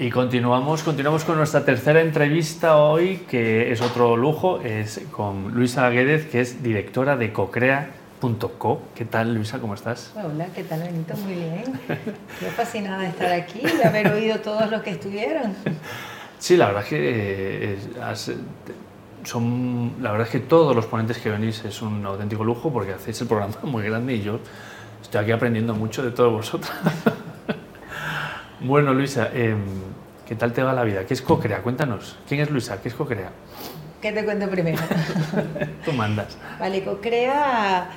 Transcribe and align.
Y 0.00 0.10
continuamos, 0.10 0.84
continuamos 0.84 1.24
con 1.24 1.38
nuestra 1.38 1.64
tercera 1.64 2.00
entrevista 2.00 2.76
hoy, 2.76 3.24
que 3.28 3.72
es 3.72 3.80
otro 3.80 4.16
lujo, 4.16 4.60
es 4.60 5.00
con 5.10 5.52
Luisa 5.52 5.90
Guédez, 5.90 6.30
que 6.30 6.40
es 6.40 6.62
directora 6.62 7.16
de 7.16 7.32
Cocrea.co. 7.32 8.80
¿Qué 8.94 9.04
tal, 9.04 9.34
Luisa? 9.34 9.58
¿Cómo 9.58 9.74
estás? 9.74 10.12
Hola, 10.14 10.46
¿qué 10.54 10.62
tal, 10.62 10.84
Benito? 10.84 11.16
Muy 11.16 11.34
bien. 11.34 11.80
Yo 12.40 12.48
fascinada 12.50 13.02
de 13.02 13.08
estar 13.08 13.32
aquí 13.32 13.60
y 13.60 13.84
haber 13.84 14.12
oído 14.12 14.38
todos 14.38 14.70
los 14.70 14.82
que 14.82 14.90
estuvieron. 14.90 15.56
Sí, 16.38 16.56
la 16.56 16.66
verdad 16.66 16.84
es 16.84 16.88
que 16.88 17.74
eh, 17.74 17.78
son, 19.24 19.94
la 20.00 20.12
verdad 20.12 20.28
es 20.28 20.32
que 20.32 20.38
todos 20.38 20.76
los 20.76 20.86
ponentes 20.86 21.18
que 21.18 21.28
venís 21.28 21.64
es 21.64 21.82
un 21.82 22.06
auténtico 22.06 22.44
lujo 22.44 22.72
porque 22.72 22.92
hacéis 22.92 23.20
el 23.20 23.26
programa 23.26 23.52
muy 23.64 23.82
grande 23.82 24.14
y 24.14 24.22
yo 24.22 24.38
estoy 25.02 25.22
aquí 25.22 25.32
aprendiendo 25.32 25.74
mucho 25.74 26.04
de 26.04 26.12
todos 26.12 26.32
vosotros. 26.32 26.70
Bueno, 28.68 28.92
Luisa, 28.92 29.30
em, 29.32 29.64
¿qué 30.26 30.34
tal 30.34 30.52
te 30.52 30.62
va 30.62 30.74
la 30.74 30.84
vida? 30.84 31.06
¿Qué 31.06 31.14
es 31.14 31.22
Cocrea? 31.22 31.62
Cuéntanos. 31.62 32.18
¿Quién 32.28 32.42
es 32.42 32.50
Luisa? 32.50 32.82
¿Qué 32.82 32.88
es 32.90 32.94
Cocrea? 32.94 33.30
¿Qué 34.02 34.12
te 34.12 34.22
cuento 34.26 34.46
primero? 34.50 34.76
Tú 35.86 35.94
mandas. 35.94 36.36
Vale, 36.60 36.84
Cocrea, 36.84 37.88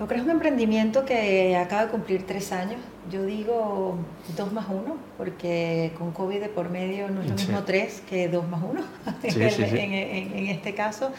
Cocrea 0.00 0.18
es 0.18 0.24
un 0.24 0.32
emprendimiento 0.32 1.04
que 1.04 1.56
acaba 1.56 1.84
de 1.84 1.92
cumplir 1.92 2.26
tres 2.26 2.50
años. 2.50 2.80
Yo 3.08 3.24
digo 3.24 3.98
dos 4.36 4.52
más 4.52 4.66
uno, 4.68 4.96
porque 5.16 5.92
con 5.96 6.10
COVID 6.10 6.40
de 6.40 6.48
por 6.48 6.68
medio 6.68 7.08
no 7.08 7.22
es 7.22 7.28
lo 7.28 7.36
mismo 7.36 7.62
tres 7.62 8.02
que 8.10 8.26
dos 8.26 8.48
más 8.48 8.62
uno 8.68 8.82
sí, 9.22 9.30
sí, 9.30 9.62
en, 9.62 9.92
en, 9.92 10.46
este 10.48 10.74
caso. 10.74 11.12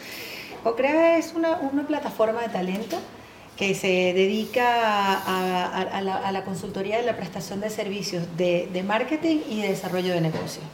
Cocrea 0.62 1.16
es 1.16 1.32
una, 1.32 1.56
una 1.56 1.86
plataforma 1.86 2.42
de 2.42 2.50
talento 2.50 2.98
que 3.56 3.74
se 3.74 4.12
dedica 4.14 5.14
a, 5.14 6.00
la, 6.00 6.44
consultoría 6.44 6.98
de 6.98 7.04
la 7.04 7.16
prestación 7.16 7.60
de 7.60 7.70
servicios 7.70 8.24
de, 8.36 8.84
marketing 8.86 9.38
y 9.48 9.62
de 9.62 9.68
desarrollo 9.68 10.12
de 10.12 10.20
negocios. 10.20 10.64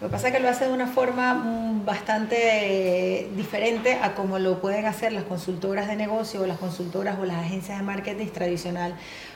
Lo 0.00 0.08
que 0.08 0.12
pasa 0.12 0.28
es 0.28 0.34
que 0.34 0.40
lo 0.40 0.48
hace 0.48 0.66
de 0.66 0.72
una 0.72 0.86
forma 0.86 1.34
mm, 1.34 1.84
bastante 1.84 3.28
diferente 3.36 3.98
a 4.00 4.14
como 4.14 4.38
lo 4.38 4.60
pueden 4.60 4.86
hacer 4.86 5.12
las 5.12 5.24
consultoras 5.24 5.88
de 5.88 5.96
negocio 5.96 6.42
o 6.42 6.46
las 6.46 6.58
consultoras 6.58 7.18
o 7.18 7.26
las 7.26 7.36
agencias 7.36 7.78
de 7.78 7.84
marketing 7.84 8.28
tradicional, 8.28 8.94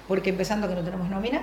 porque 0.08 0.30
empezando 0.30 0.68
que 0.68 0.74
no 0.74 0.82
tenemos 0.82 1.10
nómina, 1.10 1.42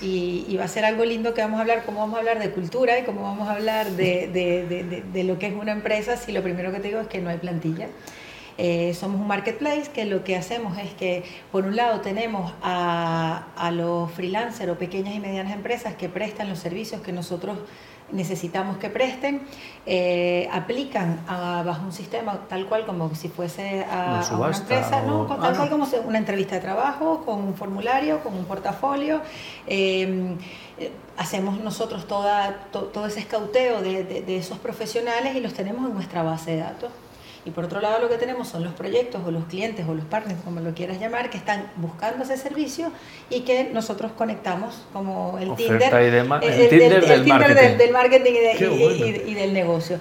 y, 0.00 0.56
va 0.56 0.64
a 0.64 0.68
ser 0.68 0.84
algo 0.84 1.04
lindo 1.04 1.34
que 1.34 1.40
vamos 1.40 1.58
a 1.58 1.62
hablar, 1.62 1.82
cómo 1.84 2.00
vamos 2.00 2.16
a 2.16 2.18
hablar 2.20 2.38
de 2.38 2.50
cultura 2.50 2.98
y 2.98 3.02
cómo 3.02 3.22
vamos 3.22 3.48
a 3.48 3.52
hablar 3.52 3.90
de, 3.90 4.28
de, 4.28 5.02
de, 5.12 5.24
lo 5.24 5.38
que 5.38 5.48
es 5.48 5.54
una 5.54 5.72
empresa 5.72 6.16
si 6.16 6.30
lo 6.30 6.42
primero 6.42 6.70
que 6.70 6.78
te 6.78 6.88
digo 6.88 7.00
es 7.00 7.08
que 7.08 7.20
no 7.20 7.30
hay 7.30 7.38
plantilla. 7.38 7.88
Eh, 8.58 8.92
somos 8.94 9.20
un 9.20 9.26
marketplace 9.26 9.90
que 9.92 10.04
lo 10.04 10.24
que 10.24 10.36
hacemos 10.36 10.76
es 10.78 10.92
que, 10.92 11.24
por 11.52 11.64
un 11.64 11.76
lado, 11.76 12.00
tenemos 12.00 12.52
a, 12.60 13.46
a 13.56 13.70
los 13.70 14.10
freelancers 14.10 14.70
o 14.70 14.74
pequeñas 14.76 15.14
y 15.14 15.20
medianas 15.20 15.52
empresas 15.52 15.94
que 15.94 16.08
prestan 16.08 16.48
los 16.48 16.58
servicios 16.58 17.00
que 17.00 17.12
nosotros 17.12 17.56
necesitamos 18.12 18.78
que 18.78 18.88
presten, 18.88 19.42
eh, 19.86 20.48
aplican 20.52 21.24
bajo 21.26 21.84
un 21.84 21.92
sistema 21.92 22.40
tal 22.48 22.66
cual 22.66 22.86
como 22.86 23.14
si 23.14 23.28
fuese 23.28 23.84
a, 23.84 24.24
una, 24.32 24.56
empresa, 24.56 25.02
¿no? 25.02 25.26
tal 25.26 25.54
ah, 25.54 25.56
cual 25.56 25.70
como 25.70 25.86
una 26.06 26.18
entrevista 26.18 26.54
de 26.54 26.60
trabajo, 26.60 27.22
con 27.24 27.40
un 27.40 27.54
formulario, 27.54 28.22
con 28.22 28.34
un 28.34 28.44
portafolio. 28.44 29.20
Em, 29.66 30.36
eh, 30.78 30.90
hacemos 31.16 31.60
nosotros 31.60 32.06
toda, 32.06 32.66
todo 32.70 33.06
ese 33.06 33.20
escauteo 33.20 33.82
de, 33.82 34.04
de 34.04 34.36
esos 34.36 34.58
profesionales 34.58 35.34
y 35.36 35.40
los 35.40 35.52
tenemos 35.52 35.86
en 35.88 35.94
nuestra 35.94 36.22
base 36.22 36.52
de 36.52 36.58
datos. 36.58 36.90
Y 37.48 37.50
por 37.50 37.64
otro 37.64 37.80
lado 37.80 37.98
lo 37.98 38.10
que 38.10 38.18
tenemos 38.18 38.46
son 38.46 38.62
los 38.62 38.74
proyectos 38.74 39.22
o 39.26 39.30
los 39.30 39.44
clientes 39.44 39.86
o 39.88 39.94
los 39.94 40.04
partners, 40.04 40.38
como 40.44 40.60
lo 40.60 40.74
quieras 40.74 41.00
llamar, 41.00 41.30
que 41.30 41.38
están 41.38 41.70
buscando 41.76 42.22
ese 42.22 42.36
servicio 42.36 42.92
y 43.30 43.40
que 43.40 43.64
nosotros 43.72 44.12
conectamos 44.12 44.86
como 44.92 45.38
el 45.38 45.54
Tinder, 45.56 45.94
el, 45.94 46.68
Tinder, 46.68 47.06
del, 47.78 47.90
marketing, 47.90 48.32
y 49.26 49.32
del 49.34 49.54
negocio. 49.54 49.98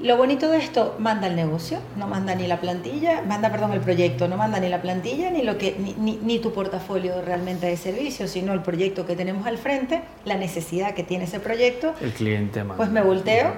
Lo 0.00 0.16
bonito 0.16 0.48
de 0.48 0.58
esto, 0.58 0.94
manda 1.00 1.26
el 1.26 1.34
negocio, 1.34 1.80
no 1.96 2.06
manda 2.06 2.36
ni 2.36 2.46
la 2.46 2.60
plantilla, 2.60 3.20
manda, 3.22 3.50
perdón, 3.50 3.72
el 3.72 3.80
proyecto, 3.80 4.28
no 4.28 4.36
manda 4.36 4.60
ni 4.60 4.68
la 4.68 4.80
plantilla 4.80 5.28
ni, 5.30 5.42
lo 5.42 5.58
que, 5.58 5.76
ni, 5.76 6.16
ni, 6.22 6.38
tu 6.38 6.52
portafolio 6.52 7.20
realmente 7.20 7.66
de 7.66 7.76
servicios, 7.76 8.30
sino 8.30 8.52
el 8.52 8.62
proyecto 8.62 9.06
que 9.06 9.16
tenemos 9.16 9.44
al 9.46 9.58
frente, 9.58 10.02
la 10.24 10.36
necesidad 10.36 10.94
que 10.94 11.02
tiene 11.02 11.24
ese 11.24 11.40
proyecto. 11.40 11.94
El 12.00 12.12
cliente 12.12 12.60
manda. 12.60 12.76
Pues 12.76 12.90
me 12.90 13.02
volteo 13.02 13.54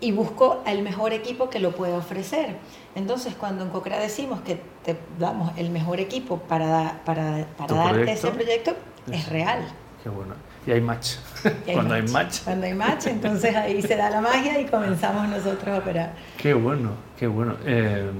y 0.00 0.12
busco 0.12 0.62
el 0.66 0.82
mejor 0.82 1.14
equipo 1.14 1.48
que 1.48 1.58
lo 1.58 1.74
pueda 1.74 1.96
ofrecer. 1.96 2.56
Entonces, 2.94 3.34
cuando 3.34 3.64
en 3.64 3.70
Cocrea 3.70 3.98
decimos 3.98 4.42
que 4.42 4.60
te 4.84 4.94
damos 5.18 5.52
el 5.56 5.70
mejor 5.70 6.00
equipo 6.00 6.36
para, 6.36 7.00
para, 7.06 7.46
para 7.56 7.74
darte 7.74 8.12
ese 8.12 8.30
proyecto, 8.30 8.74
es 9.10 9.26
real. 9.30 9.60
Qué 10.02 10.08
bueno 10.08 10.34
y 10.68 10.72
hay 10.72 10.80
match. 10.82 11.14
Cuando 11.72 11.94
hay 11.94 12.02
match. 12.02 12.40
Cuando 12.44 12.66
hay 12.66 12.74
match, 12.74 13.06
entonces 13.06 13.56
ahí 13.56 13.80
se 13.80 13.96
da 13.96 14.10
la 14.10 14.20
magia 14.20 14.60
y 14.60 14.66
comenzamos 14.66 15.26
nosotros 15.28 15.68
a 15.68 15.78
operar. 15.78 16.14
Qué 16.36 16.52
bueno, 16.52 16.90
qué 17.16 17.26
bueno. 17.26 17.54
Eh, 17.64 18.10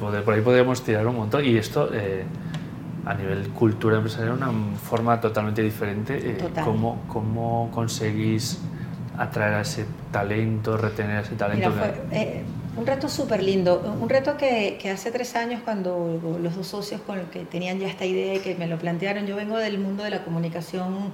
por 0.00 0.34
ahí 0.34 0.40
podríamos 0.40 0.82
tirar 0.82 1.06
un 1.08 1.16
montón. 1.16 1.44
Y 1.44 1.56
esto, 1.56 1.90
eh, 1.92 2.24
a 3.04 3.14
nivel 3.14 3.48
cultura 3.48 3.96
empresarial, 3.96 4.34
una 4.34 4.52
forma 4.76 5.20
totalmente 5.20 5.60
diferente. 5.60 6.18
Eh, 6.22 6.50
¿cómo, 6.64 7.02
¿Cómo 7.08 7.68
conseguís 7.74 8.60
atraer 9.18 9.54
a 9.54 9.60
ese 9.62 9.86
talento, 10.12 10.76
retener 10.76 11.18
a 11.18 11.20
ese 11.20 11.34
talento? 11.34 11.72
fue, 11.72 12.42
un 12.76 12.86
reto 12.86 13.08
súper 13.08 13.42
lindo, 13.42 13.96
un 14.00 14.08
reto 14.08 14.36
que, 14.36 14.78
que, 14.80 14.90
hace 14.90 15.10
tres 15.10 15.34
años 15.34 15.62
cuando 15.64 16.38
los 16.40 16.54
dos 16.54 16.66
socios 16.66 17.00
con 17.00 17.18
el 17.18 17.26
que 17.26 17.40
tenían 17.40 17.80
ya 17.80 17.88
esta 17.88 18.04
idea 18.04 18.36
y 18.36 18.38
que 18.38 18.54
me 18.54 18.68
lo 18.68 18.78
plantearon, 18.78 19.26
yo 19.26 19.34
vengo 19.34 19.56
del 19.56 19.78
mundo 19.78 20.04
de 20.04 20.10
la 20.10 20.22
comunicación 20.22 21.12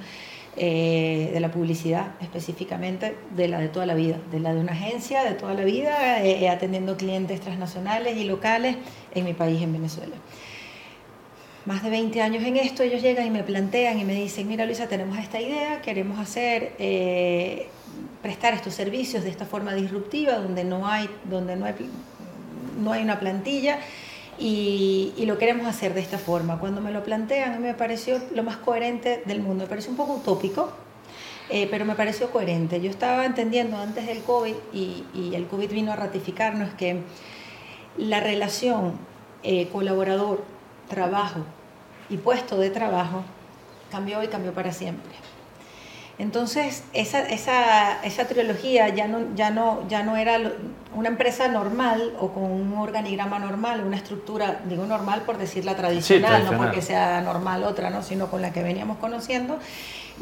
eh, 0.57 1.31
de 1.33 1.41
la 1.41 1.51
publicidad 1.51 2.13
específicamente, 2.21 3.17
de 3.35 3.49
la 3.49 3.59
de 3.59 3.69
toda 3.69 3.87
la 3.87 3.95
vida, 3.95 4.19
de 4.31 4.39
la 4.39 4.55
de 4.55 4.61
una 4.61 4.71
agencia 4.71 5.25
de 5.25 5.33
toda 5.33 5.53
la 5.53 5.65
vida, 5.65 6.23
eh, 6.23 6.49
atendiendo 6.49 6.97
clientes 6.97 7.41
transnacionales 7.41 8.17
y 8.17 8.23
locales 8.23 8.77
en 9.17 9.25
mi 9.25 9.35
país, 9.35 9.61
en 9.63 9.73
Venezuela. 9.73 10.15
Más 11.67 11.83
de 11.83 11.91
20 11.91 12.23
años 12.23 12.45
en 12.45 12.57
esto, 12.57 12.85
ellos 12.85 13.03
llegan 13.03 13.27
y 13.27 13.31
me 13.31 13.43
plantean 13.43 13.99
y 13.99 14.05
me 14.05 14.15
dicen, 14.15 14.47
mira 14.47 14.65
Luisa, 14.65 14.87
tenemos 14.87 15.19
esta 15.19 15.41
idea, 15.41 15.83
queremos 15.83 16.21
hacer, 16.21 16.75
eh, 16.79 17.67
prestar 18.25 18.55
estos 18.55 18.73
servicios 18.73 19.23
de 19.23 19.29
esta 19.29 19.45
forma 19.45 19.75
disruptiva, 19.75 20.39
donde 20.39 20.65
no 20.65 20.89
hay, 20.89 21.11
donde 21.25 21.57
no 21.57 21.67
hay, 21.67 21.75
no 22.83 22.91
hay 22.91 23.03
una 23.03 23.21
plantilla 23.21 23.81
y, 24.39 25.13
lo 25.27 25.37
queremos 25.37 25.67
hacer 25.67 25.93
de 25.93 26.01
esta 26.01 26.17
forma. 26.17 26.59
Cuando 26.59 26.81
me 26.81 26.91
lo 26.91 27.05
plantean, 27.05 27.61
me 27.61 27.75
pareció 27.75 28.19
lo 28.35 28.43
más 28.43 28.57
coherente 28.57 29.23
del 29.27 29.41
mundo. 29.43 29.65
Me 29.65 29.69
pareció 29.69 29.91
un 29.91 29.99
poco 29.99 30.15
utópico, 30.15 30.73
eh, 31.51 31.69
pero 31.71 31.85
me 31.85 31.97
pareció 31.97 32.31
coherente. 32.31 32.81
Yo 32.81 32.89
estaba 32.89 33.27
entendiendo 33.27 33.77
antes 33.77 34.07
del 34.07 34.23
COVID 34.23 34.55
y, 34.73 35.05
el 35.35 35.47
COVID 35.47 35.71
vino 35.71 35.93
a 35.93 35.97
ratificarnos 35.97 36.73
que 36.73 37.03
la 37.99 38.21
relación 38.21 38.95
eh, 39.43 39.69
colaborador, 39.69 40.43
trabajo 40.89 41.41
y 42.09 42.17
puesto 42.17 42.57
de 42.57 42.71
trabajo 42.71 43.23
cambió 43.91 44.23
y 44.23 44.29
cambió 44.29 44.55
para 44.55 44.73
siempre. 44.73 45.13
Entonces, 46.19 46.85
esa, 46.93 47.29
esa, 47.29 48.05
esa 48.05 48.27
trilogía 48.27 48.89
ya 48.89 49.09
no, 49.09 49.35
ya, 49.35 49.51
no, 49.51 49.87
ya 49.89 50.05
no 50.05 50.17
era 50.17 50.39
una 50.95 51.09
empresa 51.09 51.49
normal 51.49 52.13
o 52.21 52.29
con 52.29 52.45
un 52.45 52.73
organigrama 52.75 53.41
normal, 53.41 53.83
una 53.85 53.97
estructura, 53.97 54.61
digo 54.69 54.87
normal 54.87 55.23
por 55.23 55.39
decir 55.39 55.65
la 55.65 55.75
tradicional, 55.75 56.45
no 56.45 56.57
porque 56.57 56.83
sea 56.83 57.21
normal 57.21 57.65
otra, 57.65 57.91
¿no? 57.91 58.03
sino 58.03 58.29
con 58.29 58.43
la 58.43 58.53
que 58.53 58.63
veníamos 58.63 58.99
conociendo, 58.99 59.59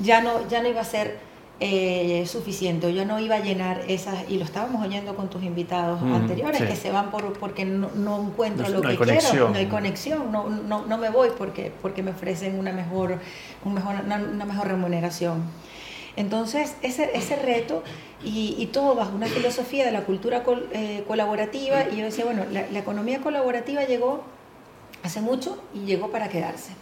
ya 0.01 0.23
no, 0.23 0.49
ya 0.49 0.63
no 0.63 0.69
iba 0.69 0.81
a 0.81 0.85
ser 0.85 1.19
eh, 1.61 2.25
suficiente, 2.27 2.93
ya 2.95 3.05
no 3.05 3.21
iba 3.21 3.37
a 3.37 3.41
llenar 3.41 3.83
esas, 3.87 4.31
y 4.31 4.39
lo 4.39 4.45
estábamos 4.47 4.83
oyendo 4.83 5.15
con 5.15 5.29
tus 5.29 5.43
invitados 5.43 6.01
mm, 6.01 6.15
anteriores, 6.15 6.63
que 6.63 6.75
se 6.75 6.91
van 6.91 7.11
por, 7.11 7.35
porque 7.35 7.67
no, 7.67 7.91
no 7.95 8.19
encuentro 8.19 8.67
lo 8.71 8.81
que 8.81 8.97
quiero, 8.97 9.51
no 9.51 9.57
hay 9.57 9.67
conexión, 9.67 10.33
no, 10.33 10.49
no, 10.49 10.87
no, 10.87 10.99
me 10.99 11.11
voy 11.11 11.29
porque, 11.37 11.71
porque 11.83 12.03
me 12.03 12.13
ofrecen 12.13 12.59
una 12.59 12.73
mejor, 12.73 13.19
un 13.65 13.75
mejor, 13.75 13.97
una 14.07 14.45
mejor 14.47 14.69
remuneración. 14.69 15.43
Entonces, 16.17 16.77
ese, 16.83 17.11
ese 17.15 17.37
reto 17.37 17.83
y, 18.25 18.67
todo 18.73 18.95
bajo 18.95 19.15
una 19.15 19.27
filosofía 19.27 19.85
de 19.85 19.93
la 19.93 20.03
cultura 20.03 20.45
eh, 20.73 21.05
colaborativa, 21.09 21.85
y 21.91 21.97
yo 21.97 22.05
decía, 22.05 22.25
bueno, 22.25 22.45
la, 22.51 22.79
economía 22.79 23.21
colaborativa 23.21 23.85
llegó 23.85 24.23
hace 25.03 25.21
mucho 25.21 25.61
y 25.75 25.81
llegó 25.81 26.11
para 26.11 26.29
quedarse. 26.29 26.73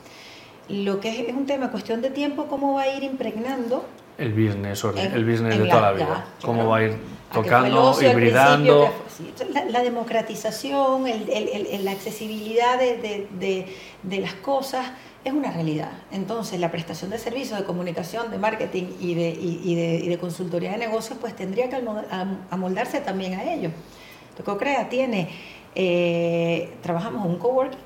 Lo 0.68 1.00
que 1.00 1.28
es, 1.28 1.34
un 1.34 1.46
tema, 1.46 1.70
cuestión 1.70 2.02
de 2.02 2.10
tiempo, 2.10 2.46
cómo 2.46 2.74
va 2.74 2.82
a 2.82 2.94
ir 2.94 3.02
impregnando. 3.02 3.84
El 4.18 4.32
business, 4.32 4.84
el 4.84 5.24
business 5.24 5.58
de 5.58 5.66
toda 5.66 5.80
la 5.80 5.92
vida. 5.92 6.26
cómo 6.42 6.68
va 6.68 6.78
a 6.78 6.82
ir 6.84 6.96
tocando, 7.32 7.96
hibridando. 8.02 8.92
la, 9.70 9.82
democratización, 9.82 11.04
la 11.04 11.90
accesibilidad 11.90 12.78
de, 12.78 13.28
de, 13.38 13.76
de 14.02 14.20
las 14.20 14.34
cosas 14.34 14.92
es 15.24 15.32
una 15.32 15.50
realidad. 15.50 15.92
Entonces, 16.10 16.58
la 16.60 16.70
prestación 16.70 17.10
de 17.10 17.18
servicios 17.18 17.58
de 17.58 17.64
comunicación, 17.64 18.30
de 18.30 18.38
marketing 18.38 18.84
y 19.00 19.14
de, 19.14 19.30
y, 19.30 19.74
de, 19.74 19.96
y 19.96 20.08
de, 20.08 20.18
consultoría 20.18 20.72
de 20.72 20.78
negocios, 20.78 21.18
pues 21.20 21.36
tendría 21.36 21.68
que 21.68 21.82
amoldarse 22.50 23.00
también 23.00 23.34
a 23.34 23.52
ello. 23.52 23.70
Cocrea 24.44 24.88
tiene, 24.88 25.28
eh, 25.74 26.72
trabajamos 26.82 27.26
en 27.26 27.32
un 27.32 27.38
coworking, 27.38 27.78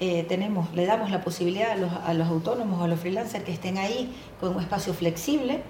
eh, 0.00 0.24
tenemos, 0.26 0.72
le 0.74 0.86
damos 0.86 1.10
la 1.10 1.20
posibilidad 1.22 1.72
a 1.72 1.76
los, 1.76 1.92
a 1.92 2.14
los, 2.14 2.28
autónomos, 2.28 2.82
a 2.82 2.86
los 2.86 3.00
freelancers 3.00 3.44
que 3.44 3.52
estén 3.52 3.76
ahí 3.76 4.14
con 4.40 4.54
un 4.54 4.62
espacio 4.62 4.94
flexible, 4.94 5.60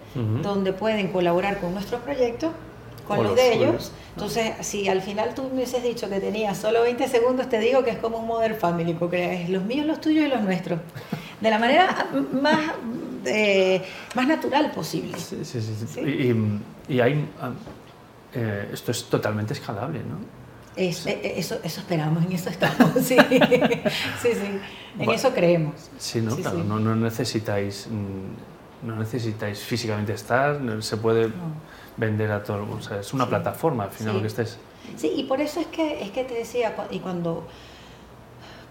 donde 0.42 0.72
pueden 0.72 1.08
colaborar 1.08 1.58
con 1.60 1.72
nuestros 1.72 2.02
proyectos, 2.02 2.52
con 3.08 3.24
los, 3.24 3.34
de 3.34 3.54
ellos. 3.54 3.92
Entonces, 4.14 4.52
si 4.60 4.88
al 4.88 5.02
final 5.02 5.34
tú 5.34 5.44
me 5.44 5.54
hubieses 5.54 5.82
dicho 5.82 6.08
que 6.08 6.20
tenías 6.20 6.58
solo 6.58 6.82
20 6.82 7.08
segundos, 7.08 7.48
te 7.48 7.58
digo 7.58 7.82
que 7.82 7.90
es 7.90 7.98
como 7.98 8.18
un 8.18 8.26
Modern 8.26 8.56
Family, 8.56 8.94
porque 8.94 9.42
es 9.42 9.48
los 9.48 9.64
míos, 9.64 9.86
los 9.86 10.00
tuyos 10.00 10.26
y 10.26 10.28
los 10.28 10.42
nuestros. 10.42 10.80
De 11.40 11.50
la 11.50 11.58
manera 11.58 12.08
más, 12.42 12.72
eh, 13.24 13.82
más 14.14 14.26
natural 14.26 14.70
posible. 14.70 15.18
Sí, 15.18 15.38
sí, 15.42 15.60
sí. 15.60 16.00
Y, 16.00 16.94
y, 16.94 17.00
hay, 17.00 17.28
eh, 18.34 18.68
esto 18.72 18.92
es 18.92 19.04
totalmente 19.04 19.54
escalable, 19.54 20.00
¿no? 20.00 20.38
Eh, 20.76 20.94
eh, 21.06 21.34
eso, 21.36 21.58
eso 21.64 21.80
esperamos, 21.80 22.24
en 22.24 22.32
eso 22.32 22.50
estamos, 22.50 22.92
sí, 23.02 23.16
sí, 24.22 24.28
sí, 24.32 24.60
en 25.00 25.10
eso 25.10 25.34
creemos. 25.34 25.74
Sí, 25.98 26.20
¿no? 26.20 26.36
claro, 26.36 26.62
No, 26.62 26.78
no, 26.78 26.94
necesitáis, 26.94 27.88
mm, 27.90 28.86
no 28.86 28.94
necesitáis 28.94 29.58
físicamente 29.58 30.12
estar, 30.12 30.60
se 30.80 30.96
puede 30.98 31.32
vender 31.98 32.30
a 32.30 32.42
todo, 32.42 32.66
o 32.70 32.80
sea, 32.80 33.00
es 33.00 33.12
una 33.12 33.28
plataforma 33.28 33.84
al 33.84 33.90
final 33.90 34.14
lo 34.14 34.20
que 34.22 34.28
estés. 34.28 34.58
Sí, 34.96 35.12
y 35.16 35.24
por 35.24 35.40
eso 35.40 35.60
es 35.60 35.66
que, 35.66 36.02
es 36.02 36.10
que 36.10 36.24
te 36.24 36.34
decía, 36.34 36.74
y 36.90 37.00
cuando 37.00 37.46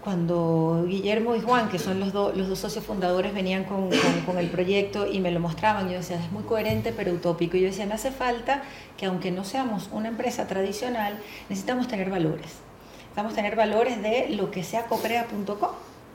cuando 0.08 0.86
Guillermo 0.86 1.34
y 1.34 1.40
Juan, 1.42 1.68
que 1.68 1.78
son 1.78 2.00
los, 2.00 2.14
los 2.14 2.48
dos 2.48 2.58
socios 2.58 2.84
fundadores, 2.84 3.34
venían 3.34 3.64
con, 3.64 3.90
con, 4.24 4.38
el 4.38 4.48
proyecto 4.48 5.06
y 5.06 5.20
me 5.20 5.30
lo 5.30 5.38
mostraban, 5.38 5.90
yo 5.90 5.98
decía, 5.98 6.16
es 6.16 6.32
muy 6.32 6.44
coherente 6.44 6.94
pero 6.96 7.12
utópico. 7.12 7.56
Y 7.56 7.60
yo 7.60 7.66
decía, 7.66 7.84
me 7.84 7.94
hace 7.94 8.10
falta 8.10 8.62
que 8.96 9.04
aunque 9.04 9.30
no 9.30 9.44
seamos 9.44 9.90
una 9.92 10.08
empresa 10.08 10.46
tradicional, 10.46 11.18
necesitamos 11.50 11.88
tener 11.88 12.08
valores. 12.08 12.52
Necesitamos 13.00 13.34
tener 13.34 13.56
valores 13.56 14.00
de 14.00 14.28
lo 14.30 14.50
que 14.50 14.62
sea 14.62 14.86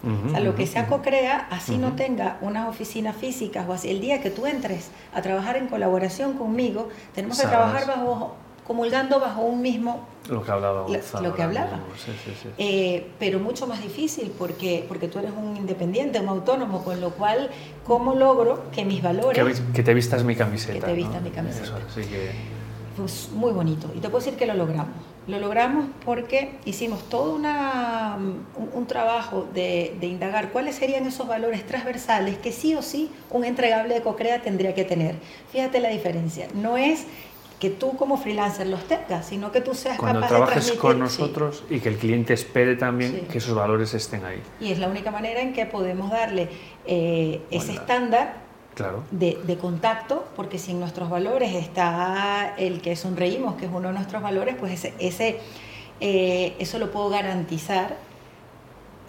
cocrea.com. 0.03 0.27
o 0.27 0.29
sea, 0.31 0.39
lo 0.41 0.55
que 0.55 0.67
sea 0.67 0.87
cocrea, 0.87 1.47
así 1.49 1.77
no 1.77 1.93
tenga 1.93 2.37
unas 2.41 2.67
oficinas 2.67 3.15
físicas 3.15 3.65
o 3.67 3.73
así. 3.73 3.89
El 3.89 4.01
día 4.01 4.21
que 4.21 4.29
tú 4.29 4.45
entres 4.45 4.91
a 5.13 5.21
trabajar 5.21 5.57
en 5.57 5.67
colaboración 5.67 6.33
conmigo, 6.33 6.89
tenemos 7.13 7.39
que 7.39 7.47
trabajar 7.47 7.87
bajo 7.87 8.35
comulgando 8.65 9.19
bajo 9.19 9.41
un 9.41 9.61
mismo... 9.61 10.07
Lo 10.29 10.41
que 10.41 10.51
hablaba. 10.51 10.85
lo 11.21 11.35
que 11.35 11.43
hablaba. 11.43 11.79
Eh, 12.57 13.11
pero 13.19 13.39
mucho 13.39 13.67
más 13.67 13.81
difícil 13.81 14.31
porque, 14.37 14.85
porque 14.87 15.09
tú 15.09 15.19
eres 15.19 15.31
un 15.31 15.57
independiente, 15.57 16.19
un 16.19 16.29
autónomo, 16.29 16.83
con 16.83 17.01
lo 17.01 17.11
cual, 17.11 17.49
¿cómo 17.85 18.15
logro 18.15 18.71
que 18.71 18.85
mis 18.85 19.01
valores... 19.01 19.61
Que, 19.73 19.83
te 19.83 19.93
vistas 19.93 20.23
mi 20.23 20.35
camiseta. 20.35 20.73
Que 20.73 20.79
te 20.79 20.93
vistas 20.93 21.21
mi 21.21 21.29
camiseta. 21.29 21.77
Pues 22.95 23.29
muy 23.33 23.51
bonito. 23.51 23.91
Y 23.95 23.99
te 23.99 24.09
puedo 24.09 24.23
decir 24.23 24.37
que 24.37 24.45
lo 24.45 24.53
logramos. 24.53 24.95
Lo 25.27 25.39
logramos 25.39 25.85
porque 26.05 26.55
hicimos 26.65 27.07
todo 27.09 27.33
una, 27.33 28.17
un, 28.73 28.85
trabajo 28.87 29.47
de, 29.53 29.95
de, 29.99 30.07
indagar 30.07 30.49
cuáles 30.49 30.75
serían 30.75 31.05
esos 31.05 31.27
valores 31.27 31.65
transversales 31.65 32.37
que 32.37 32.51
sí 32.51 32.75
o 32.75 32.81
sí 32.81 33.09
un 33.29 33.45
entregable 33.45 33.93
de 33.93 34.01
Cocrea 34.01 34.41
tendría 34.41 34.75
que 34.75 34.83
tener. 34.83 35.15
Fíjate 35.51 35.79
la 35.79 35.89
diferencia. 35.89 36.47
No 36.53 36.77
es 36.77 37.05
que 37.63 37.69
tú 37.69 37.95
como 37.95 38.17
freelancer 38.17 38.67
los 38.67 38.83
tengas, 38.89 39.25
sino 39.25 39.53
que 39.53 39.61
tú 39.61 39.73
seas 39.73 39.97
Cuando 39.97 40.19
capaz 40.19 40.27
trabajes 40.27 40.71
de 40.71 40.75
con 40.75 40.99
nosotros 40.99 41.63
y 41.69 41.79
que 41.79 41.87
el 41.87 41.95
cliente 41.95 42.33
espere 42.33 42.75
también 42.75 43.25
que 43.31 43.37
esos 43.37 43.55
valores 43.55 43.93
estén 43.93 44.25
ahí. 44.25 44.41
Y 44.59 44.73
es 44.73 44.79
la 44.79 44.89
única 44.89 45.11
manera 45.11 45.39
en 45.39 45.53
que 45.53 45.65
podemos 45.65 46.11
darle 46.11 46.49
eh, 46.85 47.41
ese 47.51 47.71
estándar 47.71 48.42
claro. 48.75 49.03
de, 49.11 49.57
contacto, 49.59 50.25
porque 50.35 50.59
si 50.59 50.71
en 50.71 50.79
nuestros 50.79 51.09
valores 51.09 51.53
está 51.55 52.53
el 52.57 52.81
que 52.81 52.95
sonreímos, 52.95 53.55
que 53.55 53.65
es 53.65 53.71
uno 53.71 53.89
de 53.89 53.93
nuestros 53.93 54.21
valores, 54.21 54.55
pues 54.59 54.73
ese, 54.73 54.93
ese 54.99 55.39
eh, 55.99 56.55
eso 56.59 56.79
lo 56.79 56.91
puedo 56.91 57.09
garantizar 57.09 57.97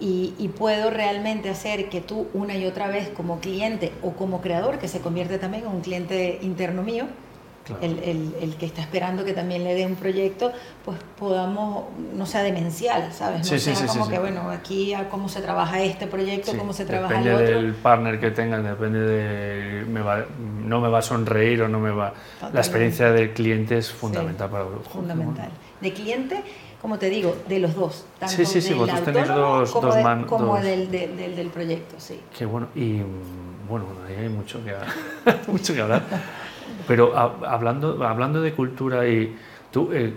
y, 0.01 0.35
y, 0.39 0.49
puedo 0.49 0.91
realmente 0.91 1.49
hacer 1.49 1.89
que 1.89 2.01
tú 2.01 2.27
una 2.35 2.57
y 2.57 2.67
otra 2.67 2.89
vez 2.89 3.09
como 3.11 3.39
cliente 3.39 3.93
o 4.03 4.13
como 4.13 4.41
creador, 4.41 4.79
que 4.79 4.89
se 4.89 5.01
convierte 5.01 5.39
también 5.39 5.65
en 5.65 5.71
un 5.71 5.81
cliente 5.81 6.41
interno 6.43 6.83
mío, 6.83 7.07
el, 7.81 7.99
el, 8.01 8.35
el, 8.41 8.57
que 8.57 8.67
está 8.67 8.83
esperando 8.83 9.25
que 9.25 9.33
también 9.33 9.65
le 9.65 9.75
dé 9.75 9.87
un 9.87 9.97
proyecto, 9.97 10.53
pues 10.85 10.99
podamos, 11.19 11.85
no 12.15 12.27
sea 12.27 12.43
demencial, 12.43 13.13
¿sabes? 13.13 13.51
No 13.51 13.59
sea 13.59 13.87
como 13.87 14.09
que, 14.09 14.19
bueno, 14.19 14.51
aquí 14.51 14.93
a 14.93 15.09
cómo 15.09 15.29
se 15.29 15.41
trabaja 15.41 15.83
este 15.83 16.07
proyecto, 16.07 16.57
cómo 16.57 16.73
se 16.73 16.85
trabaja 16.85 17.15
el 17.15 17.21
otro. 17.21 17.39
Depende 17.39 17.63
del 17.63 17.75
partner 17.75 18.21
que 18.21 18.31
tengan, 18.31 18.65
depende 18.65 19.01
de, 19.01 19.85
me 19.85 20.01
va, 20.01 20.25
no 20.63 20.81
me 20.81 20.89
va 20.89 20.99
a 20.99 21.03
sonreír 21.03 21.63
o 21.63 21.69
no 21.69 21.81
me 21.81 21.91
va... 21.91 22.13
La 22.53 22.61
experiencia 22.61 23.11
del 23.11 23.33
cliente 23.33 23.79
es 23.79 23.91
fundamental 23.91 24.51
para 24.51 24.65
el. 24.65 24.81
Fundamental. 24.81 25.51
De 25.81 25.93
cliente, 25.93 26.43
como 26.85 26.99
te 26.99 27.09
digo, 27.09 27.35
de 27.49 27.61
los 27.61 27.75
dos. 27.75 28.05
Tanto 28.19 28.37
sí, 28.37 28.45
sí, 28.45 28.61
sí, 28.61 28.75
vosotros 28.75 29.05
tenéis 29.05 29.29
dos, 29.29 29.71
como, 29.71 29.87
dos 29.87 29.97
de, 29.97 30.27
como 30.27 30.61
del, 30.61 30.91
del, 30.91 31.35
del, 31.35 31.49
proyecto, 31.49 31.95
sí. 31.97 32.21
Qué 32.37 32.45
bueno, 32.45 32.69
y 32.75 33.01
bueno, 33.67 33.87
ahí 34.07 34.17
hay 34.17 34.29
mucho 34.29 34.61
que, 34.63 34.75
mucho 35.51 35.73
que 35.73 35.81
hablar. 35.81 36.03
Pero 36.87 37.17
hablando, 37.17 38.07
hablando 38.07 38.43
de 38.43 38.53
cultura 38.53 39.09
y 39.09 39.35
tú 39.71 39.93
eh, 39.95 40.13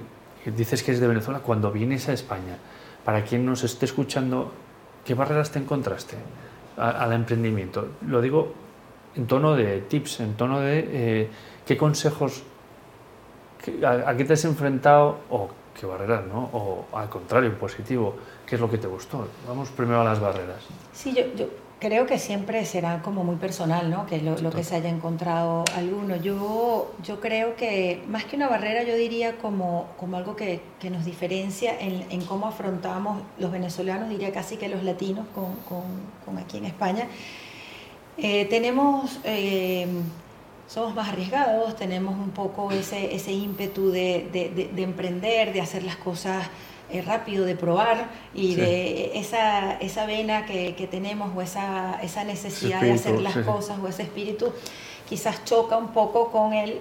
dices 0.57 0.83
que 0.83 0.91
es 0.91 0.99
de 0.99 1.07
Venezuela, 1.07 1.39
cuando 1.39 1.71
vienes 1.71 2.09
a 2.09 2.11
España, 2.11 2.57
para 3.05 3.23
quien 3.23 3.45
nos 3.45 3.63
esté 3.63 3.85
escuchando, 3.85 4.51
¿qué 5.05 5.13
barreras 5.13 5.51
te 5.51 5.59
encontraste 5.59 6.17
al 6.75 7.13
emprendimiento? 7.13 7.91
Lo 8.05 8.19
digo 8.19 8.51
en 9.15 9.25
tono 9.25 9.55
de 9.55 9.79
tips, 9.87 10.19
en 10.19 10.33
tono 10.33 10.59
de 10.59 10.85
eh, 10.85 11.29
qué 11.65 11.77
consejos, 11.77 12.43
a, 13.85 14.13
qué 14.17 14.25
te 14.25 14.33
has 14.33 14.43
enfrentado 14.43 15.19
o 15.29 15.49
qué 15.79 15.85
barreras, 15.85 16.25
¿no? 16.25 16.49
O 16.53 16.85
al 16.93 17.09
contrario, 17.09 17.57
positivo, 17.57 18.15
¿qué 18.45 18.55
es 18.55 18.61
lo 18.61 18.69
que 18.69 18.77
te 18.77 18.87
gustó? 18.87 19.27
Vamos 19.47 19.69
primero 19.69 20.01
a 20.01 20.03
las 20.03 20.19
barreras. 20.19 20.63
Sí, 20.93 21.13
yo, 21.13 21.23
yo 21.35 21.47
Creo 21.79 22.07
que 22.07 22.17
siempre 22.17 22.65
será 22.65 23.03
como 23.03 23.23
muy 23.23 23.35
personal, 23.35 23.91
¿no? 23.91 24.07
Que 24.07 24.19
lo, 24.19 24.35
lo, 24.39 24.49
que 24.49 24.63
se 24.63 24.75
haya 24.75 24.89
encontrado 24.89 25.63
alguno. 25.75 26.15
Yo, 26.15 26.91
yo 27.03 27.19
creo 27.19 27.55
que 27.55 28.01
más 28.07 28.25
que 28.25 28.35
una 28.35 28.49
barrera, 28.49 28.81
yo 28.81 28.95
diría 28.95 29.37
como, 29.37 29.85
como 29.99 30.17
algo 30.17 30.35
que, 30.35 30.59
que 30.79 30.89
nos 30.89 31.05
diferencia 31.05 31.79
en, 31.79 32.03
en, 32.09 32.25
cómo 32.25 32.47
afrontamos 32.47 33.21
los 33.37 33.51
venezolanos, 33.51 34.09
diría 34.09 34.31
casi 34.31 34.57
que 34.57 34.69
los 34.69 34.83
latinos 34.83 35.27
con, 35.35 35.53
con, 35.69 35.83
con 36.25 36.39
aquí 36.39 36.57
en 36.57 36.65
España. 36.65 37.07
Eh, 38.17 38.45
tenemos, 38.45 39.19
eh, 39.23 39.85
somos 40.67 40.93
más 40.93 41.09
arriesgados, 41.09 41.75
tenemos 41.75 42.15
un 42.15 42.31
poco 42.31 42.71
ese, 42.71 43.15
ese 43.15 43.31
ímpetu 43.31 43.89
de, 43.89 44.29
de, 44.31 44.69
de 44.73 44.83
emprender, 44.83 45.53
de 45.53 45.61
hacer 45.61 45.83
las 45.83 45.95
cosas 45.95 46.49
eh, 46.89 47.01
rápido 47.01 47.43
de 47.43 47.55
probar 47.55 48.07
y 48.33 48.55
de 48.55 49.19
esa, 49.19 49.73
esa 49.73 50.05
vena 50.05 50.45
que, 50.45 50.73
que, 50.73 50.87
tenemos 50.87 51.35
o 51.35 51.41
esa, 51.41 51.99
esa 52.01 52.23
necesidad 52.23 52.79
de 52.79 52.93
hacer 52.93 53.19
las 53.19 53.35
cosas 53.39 53.77
o 53.83 53.89
ese 53.89 54.03
espíritu 54.03 54.53
quizás 55.09 55.43
choca 55.43 55.75
un 55.75 55.89
poco 55.89 56.31
con 56.31 56.53
el 56.53 56.79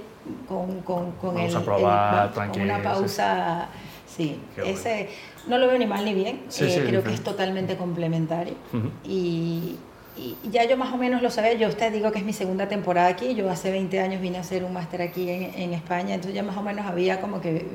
con, 0.49 0.81
con, 0.83 1.11
con 1.12 1.37
el, 1.38 1.53
probar, 1.61 2.33
una 2.57 2.83
pausa 2.85 3.66
sí, 4.07 4.40
ese 4.64 5.09
no 5.49 5.59
lo 5.59 5.66
veo 5.66 5.76
ni 5.76 5.87
mal 5.87 6.05
ni 6.05 6.14
bien 6.14 6.43
eh, 6.61 6.85
creo 6.87 7.02
que 7.02 7.12
es 7.12 7.25
totalmente 7.25 7.76
complementario 7.76 8.55
y 9.02 9.75
y 10.16 10.37
ya 10.50 10.64
yo 10.64 10.76
más 10.76 10.92
o 10.92 10.96
menos 10.96 11.23
lo 11.23 11.30
sabía, 11.30 11.54
yo 11.54 11.68
usted 11.68 11.92
digo 11.92 12.11
que 12.11 12.18
es 12.18 12.25
mi 12.25 12.32
segunda 12.32 12.68
temporada 12.68 13.08
aquí, 13.08 13.35
yo 13.35 13.50
hace 13.50 13.70
20 13.70 14.00
años 14.00 14.20
vine 14.20 14.38
a 14.38 14.40
hacer 14.40 14.64
un 14.64 14.73
máster 14.73 15.02
aquí 15.02 15.28
en, 15.28 15.54
en, 15.54 15.75
España, 15.75 16.14
entonces 16.14 16.35
ya 16.35 16.42
más 16.42 16.56
o 16.56 16.62
menos 16.62 16.87
había 16.87 17.20
como 17.20 17.40
que 17.40 17.66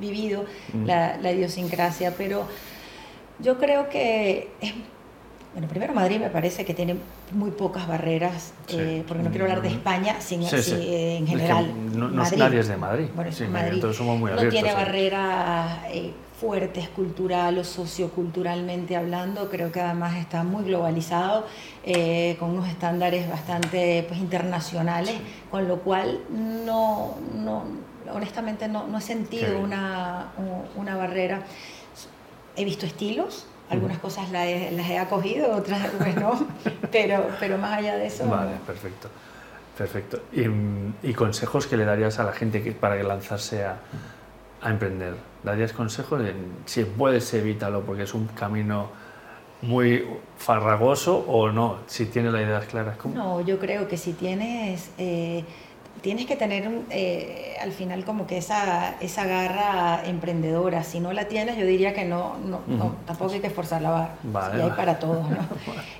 vivido 0.00 0.44
la, 0.84 1.16
la, 1.18 1.32
idiosincrasia, 1.32 2.14
pero 2.16 2.46
yo 3.38 3.58
creo 3.58 3.88
que 3.88 4.50
es, 4.60 4.74
bueno, 5.54 5.68
primero 5.68 5.94
Madrid 5.94 6.18
me 6.18 6.30
parece 6.30 6.64
que 6.64 6.74
tiene 6.74 6.96
muy 7.30 7.52
pocas 7.52 7.86
barreras, 7.86 8.52
eh, 8.68 9.04
porque 9.06 9.22
no 9.22 9.30
quiero 9.30 9.44
hablar 9.44 9.62
de 9.62 9.68
España 9.68 10.20
sin, 10.20 10.42
en 10.42 11.26
general. 11.28 11.96
no, 11.96 12.08
nadie 12.08 12.58
es 12.58 12.66
de 12.66 12.76
Madrid, 12.76 13.06
bueno, 13.14 13.30
Madrid. 13.50 13.74
Entonces 13.74 13.96
somos 13.96 14.18
muy 14.18 14.32
abiertos. 14.32 14.54
No 14.54 14.60
tiene 14.60 14.74
barreras... 14.74 15.78
Eh, 15.92 16.12
fuertes 16.44 16.90
cultural 16.90 17.56
o 17.56 17.64
socioculturalmente 17.64 18.96
hablando, 18.96 19.48
creo 19.48 19.72
que 19.72 19.80
además 19.80 20.16
está 20.16 20.44
muy 20.44 20.64
globalizado, 20.64 21.46
eh, 21.84 22.36
con 22.38 22.50
unos 22.50 22.68
estándares 22.68 23.26
bastante 23.30 24.04
pues, 24.06 24.20
internacionales, 24.20 25.14
con 25.50 25.66
lo 25.66 25.78
cual 25.78 26.20
no, 26.30 27.16
no 27.34 27.64
honestamente 28.12 28.68
no, 28.68 28.86
no, 28.86 28.98
he 28.98 29.00
sentido 29.00 29.58
una, 29.58 30.32
una, 30.76 30.96
barrera. 30.96 31.44
He 32.56 32.64
visto 32.66 32.84
estilos, 32.84 33.46
algunas 33.70 33.98
cosas 33.98 34.30
las 34.30 34.44
he, 34.46 34.70
las 34.72 34.90
he 34.90 34.98
acogido, 34.98 35.56
otras 35.56 35.88
pues 35.96 36.14
no, 36.16 36.46
pero, 36.92 37.26
pero 37.40 37.56
más 37.56 37.78
allá 37.78 37.96
de 37.96 38.06
eso... 38.06 38.28
Vale, 38.28 38.52
perfecto. 38.66 39.08
Perfecto. 39.78 40.20
¿Y, 40.30 40.44
¿Y, 41.08 41.14
consejos 41.14 41.66
que 41.66 41.78
le 41.78 41.86
darías 41.86 42.18
a 42.18 42.24
la 42.24 42.32
gente 42.32 42.62
que, 42.62 42.72
para 42.72 43.02
lanzarse 43.02 43.64
a, 43.64 43.78
a 44.60 44.70
emprender? 44.70 45.33
¿Darías 45.44 45.72
consejos? 45.72 46.22
Si 46.64 46.84
puedes, 46.84 47.32
evítalo 47.34 47.82
porque 47.82 48.04
es 48.04 48.14
un 48.14 48.26
camino 48.28 48.88
muy 49.62 50.06
farragoso 50.36 51.18
o 51.28 51.50
no, 51.50 51.78
si 51.86 52.06
tienes 52.06 52.32
las 52.32 52.42
ideas 52.42 52.64
claras. 52.66 52.96
No, 53.04 53.40
yo 53.40 53.58
creo 53.58 53.88
que 53.88 53.96
si 53.96 54.12
tienes... 54.12 54.90
Eh, 54.98 55.44
tienes 56.00 56.26
que 56.26 56.36
tener 56.36 56.68
eh, 56.90 57.56
al 57.60 57.72
final 57.72 58.04
como 58.04 58.26
que 58.26 58.36
esa, 58.36 58.96
esa 59.00 59.24
garra 59.26 60.02
emprendedora. 60.06 60.84
Si 60.84 61.00
no 61.00 61.12
la 61.12 61.28
tienes, 61.28 61.56
yo 61.56 61.64
diría 61.64 61.94
que 61.94 62.04
no, 62.04 62.36
no, 62.38 62.60
tampoco 63.06 63.32
hay 63.32 63.40
que 63.40 63.46
esforzar 63.46 63.80
la 63.82 63.90
barra. 64.24 64.58
y 64.58 64.60
hay 64.60 64.70
para 64.70 64.98
todos, 64.98 65.28
¿no? 65.28 65.38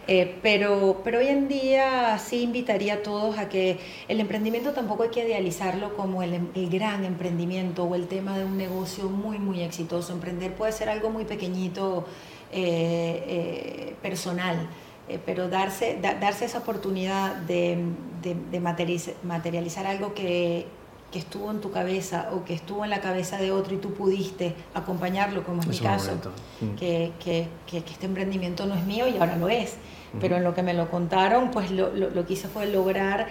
Eh, 0.07 0.37
pero, 0.43 1.01
pero 1.03 1.21
hoy 1.21 1.29
en 1.29 1.49
día 1.49 2.19
sí 2.19 2.43
invitaría 2.43 2.95
a 2.95 3.03
todos 3.03 3.39
a 3.39 3.49
que 3.49 3.79
el 4.07 4.21
emprendimiento 4.21 4.73
tampoco 4.73 5.05
hay 5.05 5.09
que 5.09 5.27
idealizarlo 5.27 5.97
como 5.97 6.23
el, 6.23 6.51
el 6.55 6.69
gran 6.69 7.07
emprendimiento 7.07 7.85
o 7.85 7.95
el 7.95 8.07
tema 8.07 8.37
de 8.37 8.45
un 8.45 8.59
negocio 8.59 9.09
muy, 9.09 9.39
muy 9.39 9.63
exitoso. 9.63 10.13
Emprender 10.13 10.53
puede 10.55 10.73
ser 10.73 10.91
algo 10.91 11.09
muy 11.09 11.25
pequeñito, 11.25 12.05
eh, 12.53 13.95
personal 14.03 14.69
eh, 15.09 15.19
pero 15.25 15.49
darse, 15.49 15.99
darse 16.01 16.47
esa 16.47 16.59
oportunidad 16.59 17.37
de, 17.37 17.79
de, 18.23 18.61
materializar 18.61 19.87
algo 19.87 20.15
que, 20.15 20.67
que, 21.13 21.19
estuvo 21.19 21.51
en 21.51 21.61
tu 21.61 21.71
cabeza 21.71 22.31
o 22.33 22.45
que 22.45 22.55
estuvo 22.55 22.85
en 22.85 22.91
la 22.91 23.01
cabeza 23.01 23.37
de 23.37 23.53
otro 23.53 23.75
y 23.75 23.79
tú 23.79 23.93
pudiste 23.93 24.55
acompañarlo, 24.73 25.45
como 25.45 25.61
es 25.61 25.67
mi 25.67 25.79
caso, 25.79 26.13
mm. 26.61 26.77
que, 26.77 27.13
que, 27.23 27.49
que, 27.67 27.79
este 27.79 28.07
emprendimiento 28.07 28.65
no 28.65 28.75
es 28.75 28.85
mío 28.85 29.07
y 29.07 29.19
ahora 29.19 29.37
lo 29.37 29.51
es, 29.51 29.75
pero 30.21 30.37
en 30.37 30.45
lo 30.45 30.55
que 30.55 30.63
me 30.63 30.73
lo 30.73 30.91
contaron, 30.91 31.51
pues 31.51 31.71
lo, 31.71 31.91
lo, 31.93 32.09
lo 32.09 32.25
que 32.25 32.33
hice 32.33 32.49
fue 32.49 32.67
lograr 32.67 33.27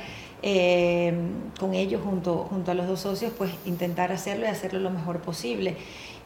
eh, 0.45 1.13
con 1.57 1.73
ellos, 1.73 2.01
junto, 2.03 2.45
junto 2.49 2.71
a 2.71 2.73
los 2.73 2.85
dos 2.85 2.99
socios, 2.99 3.31
pues 3.37 3.49
intentar 3.65 4.11
hacerlo 4.11 4.45
y 4.45 4.49
hacerlo 4.49 4.79
lo 4.79 4.89
mejor 4.89 5.21
posible 5.21 5.77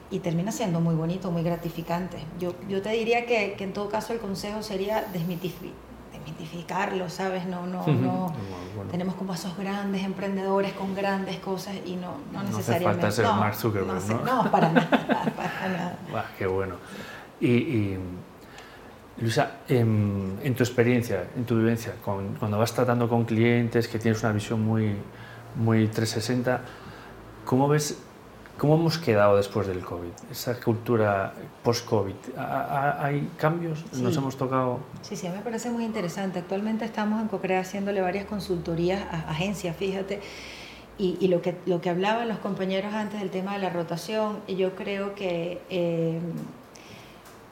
y 0.10 0.20
termina 0.20 0.52
siendo 0.52 0.80
muy 0.80 0.96
bonito, 0.96 1.32
muy 1.32 1.44
gratificante. 1.44 2.18
Yo, 2.40 2.54
yo 2.70 2.82
te 2.82 2.90
diría 2.92 3.26
que, 3.26 3.54
que 3.58 3.64
en 3.64 3.74
todo 3.74 3.90
caso 3.90 4.14
el 4.14 4.20
consejo 4.20 4.64
sería 4.64 5.06
desmitificarlo, 5.12 7.10
¿sabes? 7.10 7.46
No, 7.46 7.68
no, 7.68 7.86
no. 7.86 8.34
Tenemos 8.90 9.16
como 9.16 9.34
esos 9.34 9.58
grandes 9.58 10.04
emprendedores 10.04 10.74
con 10.74 10.96
grandes 10.96 11.38
cosas 11.38 11.76
y 11.86 11.96
no, 11.96 12.16
no, 12.32 12.44
necesariamente. 12.44 13.02
No 13.02 13.08
hace 13.08 13.22
falta 13.22 13.32
ser 13.34 13.40
Mark 13.40 13.56
Zuckerberg, 13.56 14.08
¿no? 14.08 14.44
No, 14.44 14.52
para 14.52 14.72
nada, 14.72 14.90
para 15.36 15.70
nada. 15.70 16.32
qué 16.38 16.48
bueno. 16.48 16.76
Y, 17.42 17.48
y 17.48 18.00
Luisa, 19.20 19.58
en, 19.68 20.38
en, 20.44 20.56
tu 20.56 20.64
experiencia, 20.64 21.26
en 21.36 21.44
tu 21.46 21.58
vivencia, 21.58 21.94
con, 22.04 22.36
cuando 22.36 22.58
vas 22.58 22.74
tratando 22.74 23.10
con 23.10 23.26
clientes 23.26 23.88
que 23.88 24.00
tienes 24.00 24.24
una 24.24 24.32
visión 24.32 24.64
muy, 24.64 24.96
muy 25.56 25.88
360, 25.88 26.62
¿cómo 27.44 27.68
ves 27.68 27.98
¿Cómo 28.58 28.74
hemos 28.74 28.98
quedado 28.98 29.38
después 29.38 29.68
del 29.68 29.82
COVID? 29.82 30.10
Esa 30.32 30.60
cultura 30.60 31.32
post-COVID. 31.64 32.16
¿Hay 32.36 33.30
cambios? 33.38 33.86
¿Nos 33.94 34.18
hemos 34.18 34.36
tocado? 34.36 34.80
Sí, 35.04 35.16
sí, 35.16 35.30
me 35.30 35.42
parece 35.42 35.70
muy 35.70 35.86
interesante. 35.86 36.40
Actualmente 36.40 36.84
estamos 36.84 37.22
en 37.22 37.28
COCREA 37.28 37.60
haciéndole 37.60 38.02
varias 38.02 38.26
consultorías 38.26 39.04
a 39.12 39.30
agencias, 39.30 39.76
fíjate. 39.76 40.22
Y, 40.98 41.28
lo, 41.28 41.44
que, 41.44 41.56
lo 41.68 41.80
que 41.80 41.92
hablaban 41.92 42.28
los 42.28 42.40
compañeros 42.40 42.92
antes 42.92 43.20
del 43.20 43.30
tema 43.30 43.54
de 43.54 43.60
la 43.60 43.70
rotación, 43.70 44.40
yo 44.48 44.74
creo 44.74 45.14
que, 45.14 45.62
eh, 45.70 46.20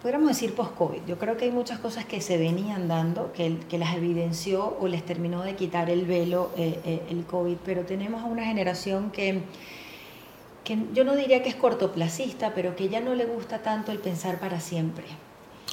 podríamos 0.01 0.29
decir 0.29 0.55
post-COVID, 0.55 1.01
yo 1.05 1.19
creo 1.19 1.37
que 1.37 1.45
hay 1.45 1.51
muchas 1.51 1.77
cosas 1.77 2.05
que 2.05 2.21
se 2.21 2.39
venían 2.39 2.87
dando, 2.87 3.31
que, 3.33 3.59
que 3.69 3.77
las 3.77 3.95
evidenció 3.95 4.75
o 4.79 4.87
les 4.87 5.05
terminó 5.05 5.43
de 5.43 5.55
quitar 5.55 5.91
el 5.91 6.05
velo 6.05 6.49
eh, 6.57 6.79
eh, 6.85 7.03
el 7.11 7.23
COVID, 7.25 7.57
pero 7.63 7.83
tenemos 7.83 8.23
a 8.23 8.25
una 8.25 8.45
generación 8.45 9.11
que 9.11 9.43
que 10.65 10.79
yo 10.93 11.05
no 11.05 11.15
diría 11.15 11.43
que 11.43 11.49
es 11.49 11.55
cortoplacista, 11.55 12.53
pero 12.53 12.75
que 12.75 12.89
ya 12.89 12.99
no 12.99 13.13
le 13.13 13.25
gusta 13.25 13.59
tanto 13.59 13.91
el 13.93 13.99
pensar 13.99 14.39
para 14.39 14.59
siempre. 14.59 15.05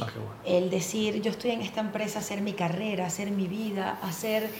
Ah, 0.00 0.06
qué 0.12 0.18
bueno. 0.18 0.34
El 0.44 0.70
decir, 0.70 1.20
yo 1.22 1.30
estoy 1.30 1.50
en 1.52 1.62
esta 1.62 1.80
empresa, 1.80 2.20
hacer 2.20 2.42
mi 2.42 2.52
carrera, 2.52 3.06
hacer 3.06 3.30
mi 3.30 3.48
vida, 3.48 3.98
hacer, 4.02 4.50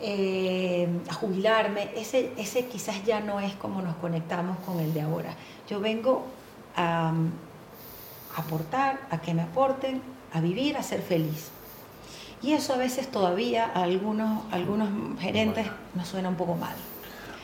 eh, 0.00 0.86
a 1.08 1.14
jubilarme, 1.14 1.88
ese, 1.96 2.32
ese 2.36 2.66
quizás 2.66 3.02
ya 3.04 3.20
no 3.20 3.40
es 3.40 3.54
como 3.54 3.80
nos 3.80 3.96
conectamos 3.96 4.58
con 4.58 4.78
el 4.78 4.92
de 4.92 5.00
ahora. 5.00 5.34
Yo 5.68 5.80
vengo 5.80 6.26
a, 6.76 7.12
aportar, 8.36 9.00
a 9.10 9.20
que 9.20 9.32
me 9.32 9.42
aporten, 9.42 10.02
a 10.34 10.40
vivir, 10.40 10.76
a 10.76 10.82
ser 10.82 11.00
feliz. 11.00 11.48
Y 12.42 12.52
eso 12.52 12.74
a 12.74 12.76
veces 12.76 13.10
todavía 13.10 13.72
a 13.74 13.82
algunos, 13.82 14.44
algunos 14.52 14.88
gerentes 15.18 15.66
nos 15.94 16.06
suena 16.06 16.28
un 16.28 16.36
poco 16.36 16.54
mal. 16.54 16.76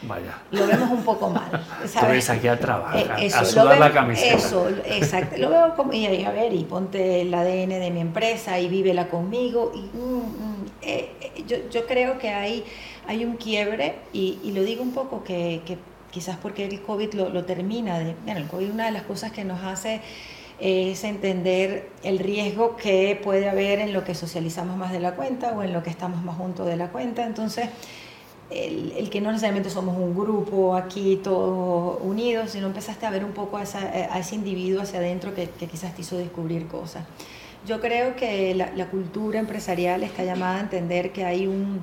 Vaya. 0.07 0.39
Lo 0.51 0.67
vemos 0.67 0.91
un 0.91 1.03
poco 1.03 1.31
mal. 1.31 1.65
¿sabes? 1.87 2.29
aquí 2.31 2.49
a 2.49 2.59
trabajar, 2.59 3.21
eh, 3.21 3.31
a 3.33 3.45
sudar 3.45 3.79
la 3.79 3.93
camiseta. 3.93 4.37
Eso, 4.37 4.69
exacto. 4.87 5.39
Lo 5.39 5.51
veo 5.51 5.75
como, 5.77 5.93
y, 5.93 6.25
a 6.25 6.31
ver, 6.31 6.53
y 6.53 6.65
ponte 6.65 7.23
el 7.23 7.33
ADN 7.33 7.71
de 7.81 7.91
mi 7.91 8.01
empresa 8.01 8.59
y 8.59 8.69
vívela 8.69 9.09
conmigo. 9.09 9.73
Y, 9.75 9.97
mm, 9.97 10.19
mm, 10.19 10.67
eh, 10.83 11.11
eh, 11.21 11.45
yo, 11.47 11.57
yo, 11.71 11.87
creo 11.87 12.19
que 12.19 12.31
hay, 12.31 12.65
hay 13.07 13.25
un 13.25 13.37
quiebre, 13.37 13.97
y, 14.13 14.39
y 14.43 14.53
lo 14.53 14.63
digo 14.63 14.83
un 14.83 14.93
poco 14.93 15.25
que, 15.25 15.63
que, 15.67 15.79
quizás 16.11 16.37
porque 16.37 16.67
el 16.67 16.83
COVID 16.83 17.15
lo, 17.15 17.29
lo 17.31 17.45
termina. 17.45 17.99
De, 17.99 18.15
bueno, 18.25 18.41
el 18.41 18.47
COVID 18.47 18.71
una 18.71 18.87
de 18.87 18.93
las 18.93 19.03
cosas 19.03 19.33
que 19.33 19.45
nos 19.45 19.63
hace 19.63 20.01
es 20.61 21.03
entender 21.05 21.91
el 22.03 22.19
riesgo 22.19 22.77
que 22.77 23.21
puede 23.23 23.49
haber 23.49 23.81
en 23.81 23.93
lo 23.93 24.05
que 24.05 24.15
socializamos 24.15 24.77
más 24.77 24.93
de 24.93 25.01
la 25.01 25.15
cuenta 25.15 25.53
o 25.53 25.63
en 25.63 25.73
lo 25.73 25.83
que 25.83 25.91
estamos 25.91 26.23
más 26.23 26.37
juntos 26.37 26.67
de 26.67 26.77
la 26.77 26.89
cuenta. 26.89 27.27
Entonces, 27.27 27.69
el, 28.51 29.11
que 29.11 29.21
no 29.21 29.31
necesariamente 29.31 29.71
somos 29.71 29.97
un 29.97 30.15
grupo 30.15 30.77
aquí 30.77 31.21
todos 31.23 31.99
unidos, 32.03 32.51
sino 32.51 32.67
empezaste 32.67 33.07
a 33.07 33.11
ver 33.11 33.25
un 33.25 33.33
poco 33.33 33.57
a, 33.57 33.63
ese 33.63 34.35
individuo 34.35 34.83
hacia 34.83 34.99
adentro 34.99 35.35
que, 35.35 35.49
quizás 35.49 35.95
te 35.95 36.03
hizo 36.03 36.17
descubrir 36.17 36.67
cosas. 36.67 37.05
Yo 37.67 37.81
creo 37.81 38.15
que 38.17 38.55
la, 38.55 38.87
cultura 38.87 39.41
empresarial 39.41 40.03
está 40.03 40.25
llamada 40.25 40.59
a 40.59 40.61
entender 40.61 41.13
que 41.13 41.25
hay 41.25 41.47
un 41.47 41.81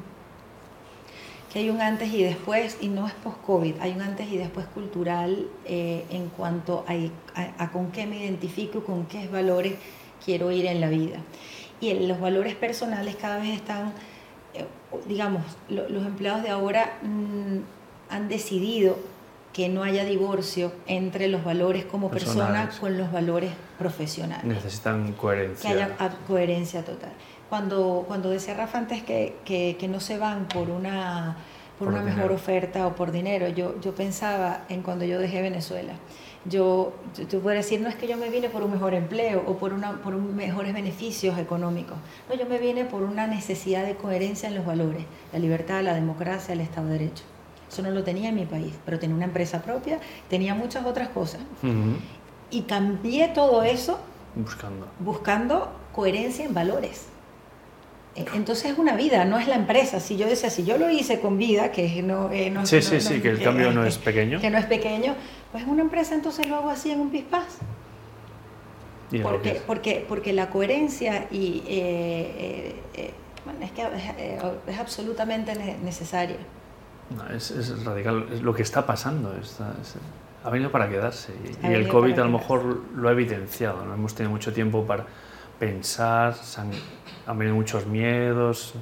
que 1.51 1.59
hay 1.59 1.69
un 1.69 1.81
antes 1.81 2.13
y 2.13 2.23
después, 2.23 2.77
y 2.79 2.87
no 2.87 3.05
es 3.05 3.13
post-COVID, 3.13 3.75
hay 3.81 3.91
un 3.91 4.01
antes 4.01 4.31
y 4.31 4.37
después 4.37 4.67
cultural 4.67 5.49
eh, 5.65 6.05
en 6.09 6.29
cuanto 6.29 6.85
a, 6.87 6.93
a, 7.61 7.71
con 7.73 7.91
qué 7.91 8.07
me 8.07 8.23
identifico, 8.23 8.85
con 8.85 9.05
qué 9.05 9.27
valores 9.27 9.73
quiero 10.23 10.49
ir 10.53 10.65
en 10.65 10.79
la 10.79 10.87
vida. 10.87 11.17
Y 11.81 11.93
los 12.07 12.21
valores 12.21 12.55
personales 12.55 13.17
cada 13.17 13.39
vez 13.39 13.49
están 13.49 13.91
digamos, 15.05 15.43
los 15.69 16.05
empleados 16.05 16.43
de 16.43 16.49
ahora 16.49 16.97
mm, 17.01 17.57
han 18.09 18.27
decidido 18.27 18.97
que 19.53 19.67
no 19.67 19.83
haya 19.83 20.05
divorcio 20.05 20.71
entre 20.87 21.27
los 21.27 21.43
valores 21.43 21.85
como 21.85 22.09
persona 22.09 22.69
con 22.79 22.97
los 22.97 23.11
valores 23.11 23.51
profesionales. 23.77 24.45
Necesitan 24.45 25.11
coherencia. 25.13 25.69
Que 25.69 25.75
haya 25.75 25.97
coherencia 26.27 26.85
total. 26.85 27.11
Cuando, 27.49 28.05
cuando 28.07 28.29
decía 28.29 28.53
Rafa 28.53 28.77
antes 28.77 29.03
que, 29.03 29.35
que, 29.43 29.75
que 29.77 29.87
no 29.89 29.99
se 29.99 30.17
van 30.17 30.47
por 30.47 30.69
una, 30.69 31.35
por, 31.77 31.89
una 31.89 32.01
mejor 32.01 32.31
oferta 32.31 32.87
o 32.87 32.95
por 32.95 33.11
dinero, 33.11 33.49
yo, 33.49 33.79
yo 33.81 33.93
pensaba 33.93 34.63
en 34.69 34.83
cuando 34.83 35.03
yo 35.03 35.19
dejé 35.19 35.41
Venezuela 35.41 35.93
yo, 36.45 36.93
tú 37.29 37.39
puedes 37.39 37.63
decir, 37.63 37.81
no 37.81 37.89
es 37.89 37.95
que 37.95 38.07
yo 38.07 38.17
me 38.17 38.29
vine 38.29 38.49
por 38.49 38.63
un 38.63 38.71
mejor 38.71 38.93
empleo 38.93 39.43
o 39.45 39.57
por, 39.57 39.73
una, 39.73 40.01
por 40.01 40.15
mejores 40.15 40.73
beneficios 40.73 41.37
económicos. 41.37 41.97
No, 42.27 42.35
yo 42.35 42.45
me 42.47 42.57
vine 42.57 42.85
por 42.85 43.03
una 43.03 43.27
necesidad 43.27 43.85
de 43.85 43.95
coherencia 43.95 44.49
en 44.49 44.55
los 44.55 44.65
valores, 44.65 45.05
la 45.31 45.39
libertad, 45.39 45.83
la 45.83 45.93
democracia, 45.93 46.53
el 46.53 46.61
Estado 46.61 46.87
de 46.87 46.93
Derecho. 46.93 47.23
Eso 47.69 47.83
no 47.83 47.91
lo 47.91 48.03
tenía 48.03 48.29
en 48.29 48.35
mi 48.35 48.45
país, 48.45 48.73
pero 48.85 48.99
tenía 48.99 49.15
una 49.15 49.25
empresa 49.25 49.61
propia, 49.61 49.99
tenía 50.29 50.55
muchas 50.55 50.85
otras 50.85 51.09
cosas. 51.09 51.41
Y 52.49 52.63
cambié 52.63 53.29
todo 53.29 53.63
eso 53.63 53.99
buscando. 54.35 54.87
buscando 54.99 55.71
coherencia 55.93 56.43
en 56.43 56.53
valores. 56.53 57.07
E, 58.15 58.25
entonces 58.33 58.71
es 58.71 58.77
una 58.77 58.95
vida, 58.95 59.23
no 59.23 59.39
es 59.39 59.47
la 59.47 59.55
empresa. 59.55 60.01
Si 60.01 60.17
yo 60.17 60.27
decía, 60.27 60.49
si 60.49 60.65
yo 60.65 60.77
lo 60.77 60.89
hice 60.89 61.21
con 61.21 61.37
vida, 61.37 61.71
que 61.71 62.01
no... 62.01 62.29
Eh, 62.31 62.49
no 62.49 62.65
sí, 62.65 62.81
sí, 62.81 62.99
sí, 62.99 63.21
que 63.21 63.29
el 63.29 63.41
cambio 63.41 63.71
no 63.71 63.85
es 63.85 63.97
pequeño. 63.97 64.41
Que 64.41 64.49
no 64.49 64.57
es 64.57 64.65
pequeño, 64.65 65.15
pues 65.51 65.65
una 65.67 65.81
empresa 65.81 66.15
entonces 66.15 66.47
lo 66.47 66.55
hago 66.55 66.69
así 66.69 66.91
en 66.91 66.99
un 67.01 67.09
pispás. 67.09 67.57
Porque, 69.21 69.61
porque, 69.67 70.05
porque 70.07 70.31
la 70.31 70.49
coherencia 70.49 71.27
y, 71.31 71.63
eh, 71.67 72.75
eh, 72.93 73.13
es 73.61 73.71
que 73.71 73.81
es, 74.67 74.79
absolutamente 74.79 75.53
necesaria. 75.83 76.37
es, 77.35 77.51
es, 77.51 77.83
radical, 77.83 78.27
es 78.31 78.41
lo 78.41 78.53
que 78.53 78.61
está 78.61 78.85
pasando. 78.85 79.35
Está, 79.35 79.73
ha 80.43 80.49
venido 80.49 80.71
para 80.71 80.89
quedarse 80.89 81.33
y, 81.61 81.67
y 81.67 81.73
el 81.73 81.89
COVID 81.89 82.17
a 82.19 82.23
lo 82.23 82.29
mejor 82.29 82.83
lo 82.95 83.09
ha 83.09 83.11
evidenciado. 83.11 83.83
No 83.83 83.93
hemos 83.93 84.15
tenido 84.15 84.31
mucho 84.31 84.53
tiempo 84.53 84.85
para 84.85 85.05
pensar, 85.61 86.33
han, 87.27 87.37
venido 87.37 87.55
muchos 87.55 87.85
miedos, 87.85 88.73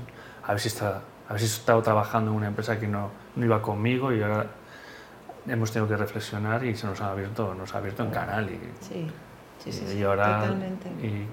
a 0.42 0.52
ver 0.54 0.62
si 0.62 0.70
está, 0.70 1.02
a 1.28 1.34
ver 1.34 1.42
si 1.42 1.46
he 1.46 1.50
estado 1.50 1.82
trabajando 1.82 2.32
en 2.32 2.38
una 2.38 2.48
empresa 2.48 2.80
que 2.80 2.88
no, 2.88 3.12
no, 3.36 3.46
iba 3.46 3.62
conmigo 3.62 4.14
y 4.14 4.22
ahora 4.22 4.46
hemos 5.50 5.72
tenido 5.72 5.88
que 5.88 5.98
reflexionar 5.98 6.64
y 6.66 6.76
se 6.76 6.88
nos 6.88 7.02
ha 7.02 7.12
abierto, 7.12 7.54
nos 7.56 7.74
ha 7.74 7.80
abierto 7.80 8.04
en 8.04 8.12
canal 8.12 8.50
y, 8.50 8.60
sí, 8.86 9.08
sí, 9.60 9.72
sí, 9.72 9.98
y 9.98 10.04
ahora 10.04 10.42
totalmente. 10.42 10.90
Y, 11.02 11.26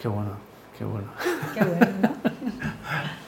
qué 0.00 0.08
bueno, 0.08 0.32
qué 0.76 0.84
bueno. 0.84 1.08
Qué 1.54 1.64
bueno, 1.64 1.86
¿no? 2.02 2.10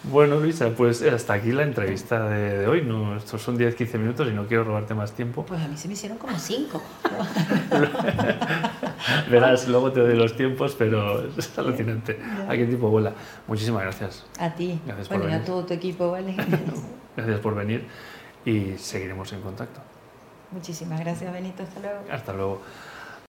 Bueno, 0.05 0.41
Luisa, 0.41 0.71
pues 0.77 1.01
hasta 1.03 1.35
aquí 1.35 1.53
la 1.53 1.63
entrevista 1.63 2.29
de, 2.29 2.67
hoy. 2.67 2.83
No, 2.83 3.17
estos 3.17 3.41
son 3.41 3.57
10-15 3.57 3.99
minutos 3.99 4.29
y 4.29 4.33
no 4.33 4.47
quiero 4.47 4.65
robarte 4.65 4.95
más 4.95 5.13
tiempo. 5.13 5.47
Pues 5.47 5.63
a 5.63 5.69
mí 5.69 5.77
se 5.77 5.87
me 5.87 5.95
hicieron 5.95 6.19
como 6.19 6.37
5. 6.37 6.83
Verás, 9.31 9.69
luego 9.69 9.93
te 9.93 10.01
doy 10.01 10.17
los 10.17 10.37
tiempos, 10.37 10.75
pero 10.77 11.25
es 11.35 11.57
alucinante. 11.57 12.19
¿A 12.49 12.57
qué 12.57 12.67
tipo 12.67 12.91
vuela? 12.91 13.13
Muchísimas 13.47 13.85
gracias. 13.85 14.27
A 14.39 14.51
ti. 14.51 14.81
Gracias 14.85 15.09
bueno, 15.09 15.31
y 15.31 15.33
a 15.33 15.45
todo 15.45 15.65
tu 15.65 15.73
equipo, 15.73 16.11
¿vale? 16.11 16.35
Gracias 17.17 17.41
por 17.41 17.55
venir 17.55 17.87
y 18.45 18.77
seguiremos 18.79 19.33
en 19.33 19.41
contacto. 19.43 19.81
Muchísimas 20.51 21.01
gracias, 21.01 21.33
Benito. 21.33 21.63
Hasta 21.63 21.81
luego. 21.81 22.01
Hasta 22.11 22.33
luego. 22.33 22.63